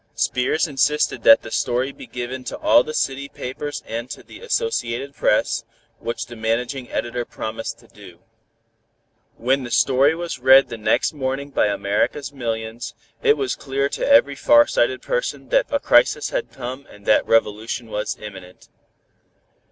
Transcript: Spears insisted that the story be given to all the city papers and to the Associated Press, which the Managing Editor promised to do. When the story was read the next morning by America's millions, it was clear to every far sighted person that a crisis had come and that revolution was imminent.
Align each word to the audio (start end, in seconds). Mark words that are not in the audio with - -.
Spears 0.15 0.67
insisted 0.67 1.21
that 1.21 1.43
the 1.43 1.51
story 1.51 1.91
be 1.91 2.07
given 2.07 2.43
to 2.45 2.57
all 2.57 2.83
the 2.83 2.91
city 2.95 3.29
papers 3.29 3.83
and 3.85 4.09
to 4.09 4.23
the 4.23 4.39
Associated 4.39 5.13
Press, 5.15 5.63
which 5.99 6.25
the 6.25 6.35
Managing 6.35 6.89
Editor 6.89 7.23
promised 7.23 7.77
to 7.77 7.87
do. 7.87 8.17
When 9.37 9.61
the 9.61 9.69
story 9.69 10.15
was 10.15 10.39
read 10.39 10.69
the 10.69 10.77
next 10.79 11.13
morning 11.13 11.51
by 11.51 11.67
America's 11.67 12.33
millions, 12.33 12.95
it 13.21 13.37
was 13.37 13.55
clear 13.55 13.89
to 13.89 14.11
every 14.11 14.33
far 14.35 14.65
sighted 14.65 15.03
person 15.03 15.49
that 15.49 15.67
a 15.69 15.79
crisis 15.79 16.31
had 16.31 16.51
come 16.51 16.87
and 16.89 17.05
that 17.05 17.27
revolution 17.27 17.85
was 17.87 18.17
imminent. 18.19 18.69